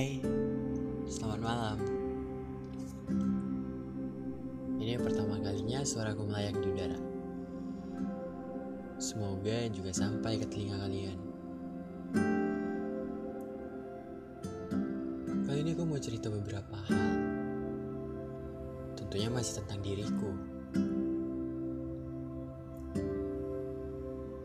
Hai, 0.00 0.16
selamat 1.12 1.40
malam. 1.44 1.78
Ini 4.80 4.96
pertama 4.96 5.36
kalinya 5.44 5.84
suaraku 5.84 6.24
melayang 6.24 6.56
di 6.56 6.72
udara. 6.72 6.96
Semoga 8.96 9.68
juga 9.68 9.92
sampai 9.92 10.40
ke 10.40 10.48
telinga 10.48 10.80
kalian. 10.80 11.18
Kali 15.44 15.68
ini 15.68 15.76
aku 15.76 15.84
mau 15.84 16.00
cerita 16.00 16.32
beberapa 16.32 16.80
hal. 16.88 17.12
Tentunya 18.96 19.28
masih 19.28 19.60
tentang 19.60 19.84
diriku. 19.84 20.32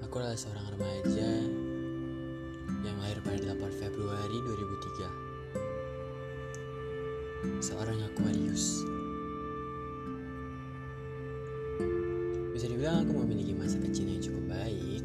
Aku 0.03 0.19
adalah 0.19 0.35
seorang 0.35 0.67
remaja 0.75 1.31
yang 2.83 2.97
lahir 2.99 3.23
pada 3.23 3.55
8 3.55 3.71
Februari 3.79 4.35
2003. 4.43 5.34
Seorang 7.59 7.99
Aquarius. 8.07 8.85
Bisa 12.55 12.71
dibilang 12.71 13.03
aku 13.03 13.19
memiliki 13.27 13.51
masa 13.51 13.75
kecil 13.83 14.07
yang 14.07 14.23
cukup 14.23 14.43
baik. 14.47 15.03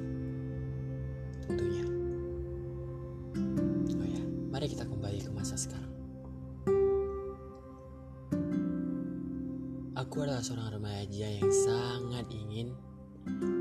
Tentunya. 1.50 1.84
Oh 3.98 4.06
ya, 4.06 4.22
mari 4.54 4.70
kita 4.70 4.86
kembali 4.86 5.18
ke 5.18 5.30
masa 5.34 5.58
sekarang. 5.58 5.90
Aku 9.98 10.22
adalah 10.22 10.40
seorang 10.40 10.78
remaja 10.78 11.26
yang 11.26 11.50
sangat 11.50 12.30
ingin 12.30 12.70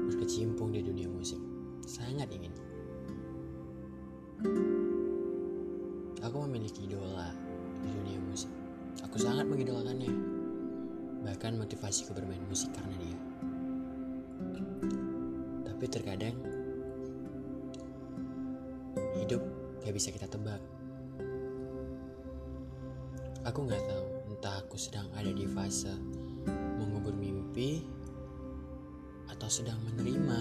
berkecimpung 0.07 0.69
di 0.69 0.85
dunia 0.85 1.09
musik. 1.09 1.41
Sangat 1.89 2.29
ingin. 2.29 2.53
Aku 6.21 6.45
memiliki 6.45 6.85
idola 6.85 7.33
di 7.81 7.89
dunia 7.89 8.21
musik. 8.29 8.58
Aku 9.07 9.15
sangat 9.15 9.47
mengidolakannya. 9.47 10.11
Bahkan 11.23 11.55
motivasiku 11.55 12.11
bermain 12.11 12.43
musik 12.47 12.71
karena 12.75 12.95
dia. 12.99 13.19
Tapi 15.67 15.85
terkadang 15.87 16.35
hidup 19.19 19.39
gak 19.79 19.95
bisa 19.95 20.11
kita 20.11 20.27
tebak. 20.27 20.59
Aku 23.47 23.63
gak 23.63 23.79
tahu 23.87 24.05
entah 24.35 24.59
aku 24.59 24.75
sedang 24.75 25.07
ada 25.15 25.31
di 25.31 25.47
fase 25.47 25.95
mengubur 26.75 27.15
mimpi 27.15 27.83
atau 29.31 29.47
sedang 29.47 29.79
menerima 29.87 30.39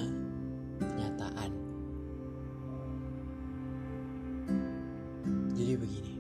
kenyataan. 0.83 1.53
Jadi 5.55 5.75
begini. 5.79 6.18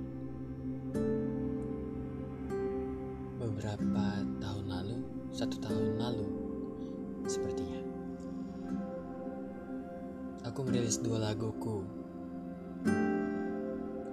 Beberapa 3.69 4.25
tahun 4.41 4.65
lalu, 4.65 4.97
satu 5.29 5.61
tahun 5.61 6.01
lalu, 6.01 6.25
sepertinya. 7.29 7.85
Aku 10.49 10.65
merilis 10.65 10.97
dua 11.05 11.21
laguku. 11.21 11.85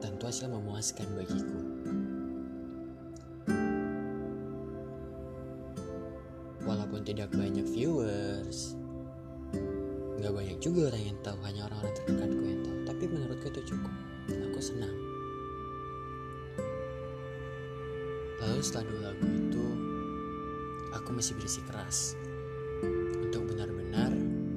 Tentu 0.03 0.27
hasil 0.27 0.51
memuaskan 0.51 1.07
bagiku. 1.15 1.59
Walaupun 6.67 7.07
tidak 7.07 7.31
banyak 7.31 7.63
viewers, 7.63 8.75
nggak 10.19 10.35
banyak 10.35 10.59
juga 10.59 10.91
orang 10.91 11.15
yang 11.15 11.17
tahu, 11.23 11.39
hanya 11.47 11.71
orang-orang 11.71 11.95
terdekatku 12.03 12.43
yang 12.43 12.59
tahu. 12.59 12.77
Tapi 12.91 13.03
menurutku 13.07 13.47
itu 13.55 13.61
cukup. 13.71 13.93
Aku 14.51 14.59
senang. 14.59 15.04
Lalu 18.41 18.59
setelah 18.59 18.85
dua 18.87 18.99
lagu 19.11 19.27
itu, 19.27 19.65
aku 20.91 21.09
masih 21.15 21.33
berisi 21.39 21.61
keras 21.63 22.19
untuk 23.19 23.47
benar-benar 23.51 24.11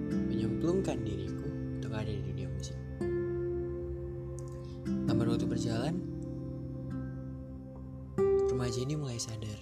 menyemplungkan 0.08 0.98
diriku 1.02 1.48
untuk 1.78 1.92
ada 1.94 2.10
di 2.10 2.22
dunia 2.22 2.48
musik. 2.50 2.78
Lambat 5.06 5.26
waktu 5.30 5.46
berjalan, 5.46 5.94
remaja 8.50 8.78
ini 8.82 8.94
mulai 8.98 9.18
sadar. 9.18 9.60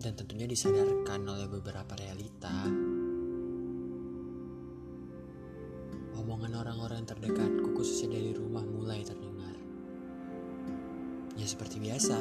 Dan 0.00 0.16
tentunya 0.16 0.48
disadarkan 0.48 1.28
oleh 1.28 1.44
beberapa 1.44 1.92
realita 1.92 2.66
omongan 6.16 6.56
orang-orang 6.56 7.02
terdekatku 7.04 7.76
khususnya 7.76 8.16
dari 8.16 8.32
rumah 8.32 8.64
mulai 8.64 9.04
terdengar. 9.04 9.29
Ya 11.50 11.58
seperti 11.58 11.82
biasa. 11.82 12.14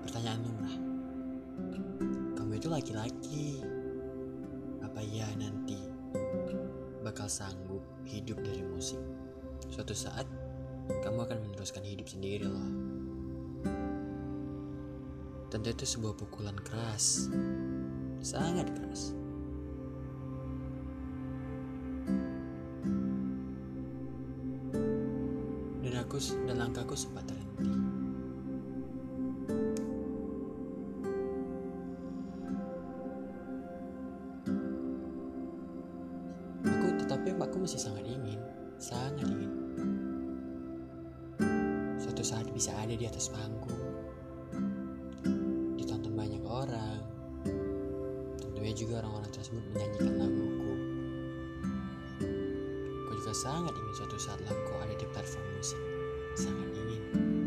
Pertanyaan 0.00 0.40
lumrah. 0.40 0.76
Kamu 2.40 2.56
itu 2.56 2.72
laki-laki. 2.72 3.60
Apa 4.80 5.04
iya 5.04 5.28
nanti 5.36 5.76
bakal 7.04 7.28
sanggup 7.28 7.84
hidup 8.08 8.40
dari 8.40 8.64
musik? 8.64 8.96
Suatu 9.68 9.92
saat 9.92 10.24
kamu 11.04 11.28
akan 11.28 11.52
meneruskan 11.52 11.84
hidup 11.84 12.08
sendiri 12.08 12.48
loh. 12.48 12.70
Tentu 15.52 15.68
itu 15.68 15.84
sebuah 15.84 16.16
pukulan 16.16 16.56
keras. 16.64 17.28
Sangat 18.24 18.72
keras. 18.72 19.12
Dan 26.04 26.12
aku 26.12 26.20
dan 26.44 26.56
langkahku 26.60 26.92
sempat 26.92 27.24
terhenti. 27.24 27.72
Aku 36.68 36.88
tetapi 37.00 37.28
aku 37.40 37.56
masih 37.56 37.80
sangat 37.80 38.04
ingin, 38.04 38.36
sangat 38.76 39.24
ingin. 39.24 39.52
Suatu 41.96 42.20
saat 42.20 42.52
bisa 42.52 42.76
ada 42.76 42.92
di 42.92 43.08
atas 43.08 43.32
panggung, 43.32 43.80
ditonton 45.80 46.12
banyak 46.12 46.44
orang. 46.44 47.00
Tentunya 48.36 48.76
juga 48.76 49.00
orang-orang 49.00 49.32
tersebut 49.32 49.64
menyanyikan 49.72 50.20
laguku. 50.20 50.72
Aku 53.08 53.12
juga 53.24 53.32
sangat 53.32 53.72
ingin 53.72 53.94
suatu 53.96 54.20
saat 54.20 54.40
lagu 54.44 54.72
ada 54.84 54.92
di 54.92 55.08
platform 55.08 55.48
musik. 55.56 55.93
Sangat 56.34 56.74
ingin. 56.74 57.43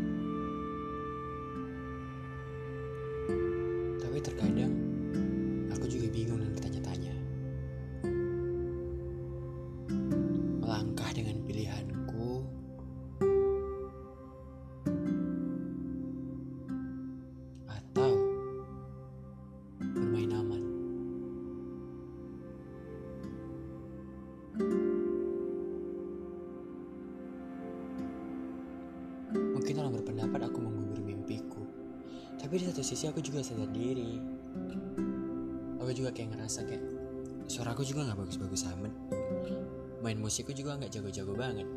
Mungkin 29.68 29.84
orang 29.84 30.00
berpendapat 30.00 30.40
aku 30.48 30.64
mengubur 30.64 30.96
mimpiku. 31.04 31.60
Tapi 32.40 32.56
di 32.56 32.72
satu 32.72 32.80
sisi 32.80 33.04
aku 33.04 33.20
juga 33.20 33.44
sadar 33.44 33.68
diri. 33.68 34.16
Aku 35.76 35.92
juga 35.92 36.08
kayak 36.08 36.32
ngerasa 36.32 36.64
kayak 36.64 36.80
suara 37.52 37.76
aku 37.76 37.84
juga 37.84 38.08
nggak 38.08 38.16
bagus-bagus 38.16 38.64
amat. 38.64 38.88
Main 40.00 40.24
musikku 40.24 40.56
juga 40.56 40.80
nggak 40.80 40.88
jago-jago 40.88 41.36
banget. 41.36 41.68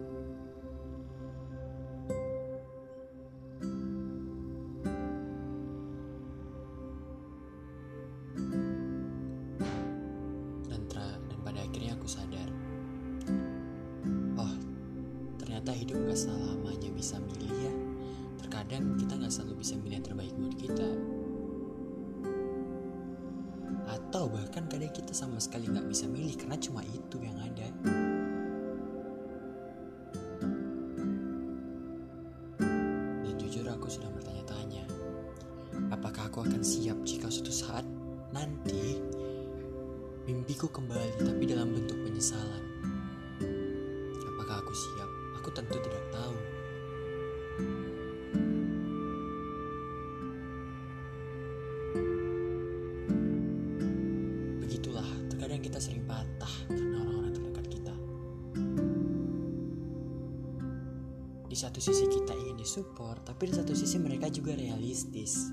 Akhirnya 11.51 11.95
aku 11.95 12.07
sadar. 12.07 12.49
Oh, 14.39 14.53
ternyata 15.39 15.71
hidup 15.71 16.03
gak 16.07 16.19
selamanya 16.19 16.89
bisa 16.91 17.15
milih 17.19 17.47
ya 17.63 17.80
terkadang 18.61 18.93
kita 18.93 19.17
gak 19.17 19.33
selalu 19.33 19.65
bisa 19.65 19.73
milih 19.81 19.97
yang 19.97 20.05
terbaik 20.05 20.33
buat 20.37 20.53
kita. 20.53 20.89
Atau 23.89 24.29
bahkan 24.29 24.69
kadang 24.69 24.93
kita 24.93 25.17
sama 25.17 25.41
sekali 25.41 25.65
gak 25.65 25.89
bisa 25.89 26.05
milih 26.05 26.37
karena 26.37 26.61
cuma 26.61 26.85
itu 26.85 27.17
yang 27.25 27.41
ada. 27.41 27.67
Dan 33.25 33.33
jujur 33.41 33.65
aku 33.65 33.89
sudah 33.89 34.13
bertanya-tanya 34.13 34.85
apakah 35.89 36.29
aku 36.29 36.45
akan 36.45 36.61
siap 36.61 37.01
jika 37.01 37.33
suatu 37.33 37.49
saat 37.49 37.85
nanti 38.29 39.01
mimpiku 40.29 40.69
kembali 40.69 41.17
tapi 41.25 41.49
dalam 41.49 41.73
bentuk 41.73 41.97
penyesalan? 42.05 42.61
Aku 45.41 45.49
tentu 45.49 45.73
tidak 45.81 46.05
tahu. 46.13 46.37
Di 61.51 61.59
satu 61.59 61.83
sisi 61.83 62.07
kita 62.07 62.31
ingin 62.31 62.55
disupport, 62.55 63.27
tapi 63.27 63.51
di 63.51 63.59
satu 63.59 63.75
sisi 63.75 63.99
mereka 63.99 64.31
juga 64.31 64.55
realistis. 64.55 65.51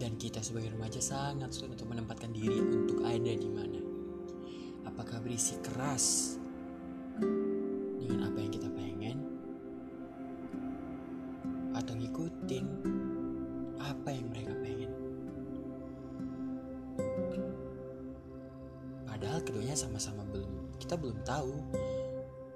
Dan 0.00 0.16
kita 0.16 0.40
sebagai 0.40 0.72
remaja 0.72 0.96
sangat 0.96 1.52
sulit 1.52 1.76
untuk 1.76 1.92
menempatkan 1.92 2.32
diri 2.32 2.56
untuk 2.56 3.04
ada 3.04 3.36
di 3.36 3.50
mana. 3.52 3.84
Apakah 4.88 5.20
berisi 5.20 5.60
keras 5.60 6.40
dengan 8.00 8.32
apa 8.32 8.40
yang 8.40 8.52
kita 8.56 8.72
pengen 8.72 9.20
atau 11.76 11.92
ngikutin 12.00 12.64
apa 13.76 14.08
yang 14.08 14.24
mereka 14.32 14.56
pengen. 14.64 14.92
Padahal 19.04 19.44
keduanya 19.44 19.76
sama-sama 19.76 20.24
belum 20.32 20.51
kita 20.92 21.08
belum 21.08 21.24
tahu 21.24 21.56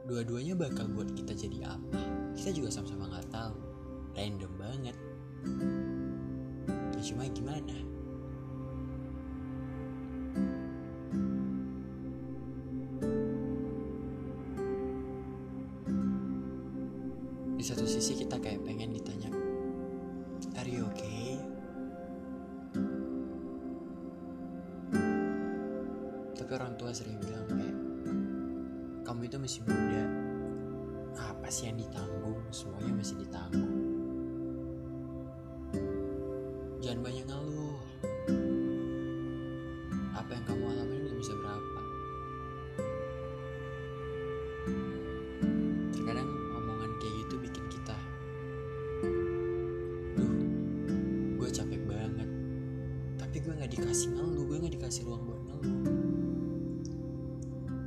dua-duanya 0.04 0.52
bakal 0.52 0.84
buat 0.92 1.08
kita 1.16 1.32
jadi 1.32 1.72
apa. 1.72 2.04
Kita 2.36 2.52
juga 2.52 2.68
sama-sama 2.68 3.08
nggak 3.08 3.32
tahu. 3.32 3.56
Random 4.12 4.52
banget. 4.60 4.96
Ya 6.92 7.00
cuma 7.00 7.24
gimana? 7.32 7.76
Di 17.56 17.64
satu 17.64 17.88
sisi 17.88 18.20
kita 18.20 18.36
kayak 18.36 18.60
pengen 18.68 18.92
ditanya, 18.92 19.32
Are 20.60 20.68
you 20.68 20.84
okay? 20.92 21.40
Tapi 26.36 26.50
orang 26.52 26.76
tua 26.76 26.92
sering 26.92 27.16
bilang 27.16 27.48
kayak, 27.48 27.75
itu 29.26 29.42
masih 29.42 29.60
muda. 29.66 30.02
Apa 31.18 31.50
sih 31.50 31.66
yang 31.66 31.82
ditanggung? 31.82 32.38
Semuanya 32.54 32.94
masih 32.94 33.18
ditanggung. 33.18 33.74
Jangan 36.78 37.00
banyak 37.02 37.26
ngeluh. 37.26 37.82
Apa 40.14 40.30
yang 40.30 40.44
kamu 40.46 40.62
alami 40.70 40.96
belum 41.02 41.18
bisa 41.18 41.34
berapa. 41.34 41.80
Terkadang 45.90 46.30
omongan 46.54 46.90
kayak 47.02 47.14
gitu 47.26 47.34
bikin 47.42 47.64
kita, 47.66 47.98
duh, 50.14 50.34
gue 51.34 51.48
capek 51.50 51.82
banget. 51.82 52.30
Tapi 53.18 53.36
gue 53.42 53.52
nggak 53.58 53.74
dikasih 53.74 54.14
ngeluh, 54.14 54.46
gue 54.46 54.56
nggak 54.62 54.74
dikasih 54.78 55.02
ruang 55.02 55.26
buat 55.26 55.42
ngeluh. 55.50 55.74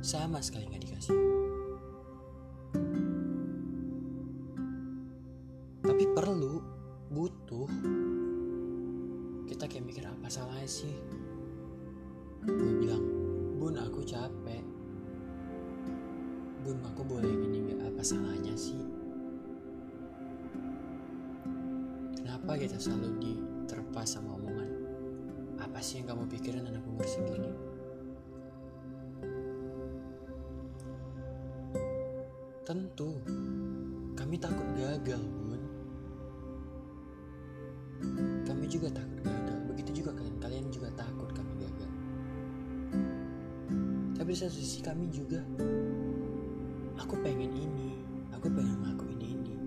Sama 0.04 0.40
sekali 0.44 0.68
nggak 0.68 0.84
dikasih. 0.84 1.29
Tapi 6.00 6.16
perlu, 6.16 6.56
butuh. 7.12 7.68
Kita 9.44 9.68
kayak 9.68 9.84
mikir 9.84 10.08
apa 10.08 10.32
salahnya 10.32 10.64
sih? 10.64 10.96
Gue 12.40 12.72
bilang, 12.80 13.04
bun 13.60 13.76
aku 13.76 14.00
capek. 14.08 14.64
Bun 16.64 16.80
aku 16.88 17.04
boleh 17.04 17.28
gini 17.28 17.68
nggak 17.68 17.92
apa 17.92 18.00
salahnya 18.00 18.56
sih? 18.56 18.80
Kenapa 22.16 22.56
kita 22.56 22.80
selalu 22.80 23.20
diterpa 23.20 24.00
sama 24.08 24.40
omongan? 24.40 24.72
Apa 25.60 25.84
sih 25.84 26.00
yang 26.00 26.16
kamu 26.16 26.32
pikirin 26.32 26.64
anak 26.64 26.80
umur 26.88 27.04
segini? 27.04 27.52
Tentu, 32.64 33.20
kami 34.16 34.40
takut 34.40 34.64
gagal, 34.80 35.39
Tapi 44.30 44.38
di 44.38 44.46
satu 44.46 44.62
sisi 44.62 44.78
kami 44.78 45.10
juga, 45.10 45.42
aku 47.02 47.18
pengen 47.18 47.50
ini, 47.50 47.98
aku 48.30 48.46
pengen 48.46 48.78
ngelakuin 48.78 49.18
ini. 49.26 49.58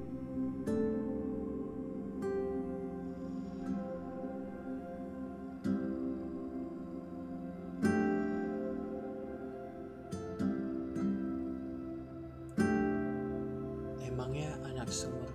Emangnya 14.07 14.55
anak 14.63 14.87
seumur 14.87 15.27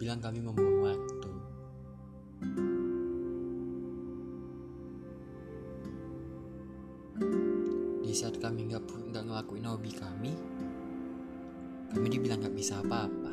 dibilang 0.00 0.24
kami 0.24 0.40
membuang 0.40 0.80
waktu. 0.80 1.32
Di 8.00 8.16
saat 8.16 8.40
kami 8.40 8.72
nggak 8.72 8.80
nggak 8.80 9.24
ngelakuin 9.28 9.68
hobi 9.68 9.92
kami, 9.92 10.32
kami 11.92 12.06
dibilang 12.08 12.40
nggak 12.40 12.56
bisa 12.56 12.80
apa-apa. 12.80 13.32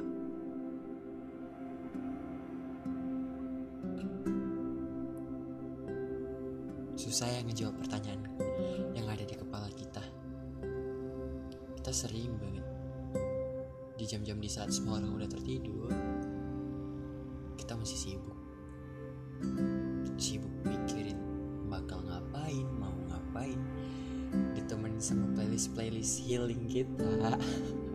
Susah 6.99 7.31
ya 7.31 7.47
ngejawab 7.47 7.79
pertanyaan 7.79 8.27
yang 8.91 9.07
ada 9.07 9.23
di 9.23 9.39
kepala 9.39 9.71
kita. 9.71 10.03
Kita 11.79 11.95
sering 11.95 12.35
banget 12.35 12.67
di 13.95 14.03
jam-jam 14.03 14.35
di 14.35 14.51
saat 14.51 14.75
semua 14.75 14.99
orang 14.99 15.15
udah 15.15 15.31
tertidur, 15.31 15.89
kita 17.67 17.75
masih 17.83 17.99
sibuk. 17.99 18.39
Sibuk 20.15 20.55
mikirin 20.63 21.19
bakal 21.67 21.99
ngapain, 22.07 22.63
mau 22.79 22.95
ngapain, 23.11 23.59
ditemenin 24.55 25.03
sama 25.03 25.27
playlist-playlist 25.35 26.23
healing 26.23 26.63
kita. 26.71 27.35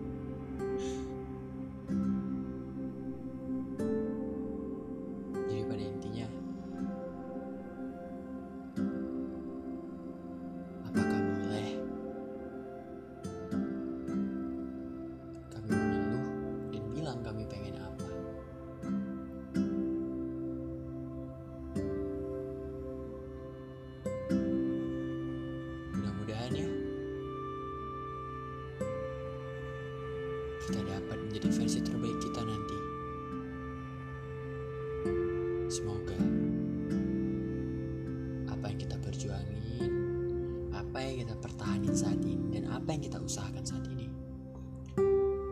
pertahanin 41.93 42.01
saat 42.01 42.21
ini, 42.25 42.49
dan 42.57 42.65
apa 42.73 42.89
yang 42.97 43.03
kita 43.05 43.19
usahakan 43.21 43.65
saat 43.65 43.85
ini 43.93 44.09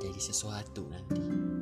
jadi 0.01 0.21
sesuatu 0.21 0.89
nanti. 0.89 1.60